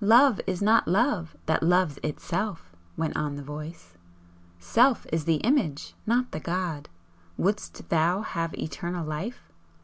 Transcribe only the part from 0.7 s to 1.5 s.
Love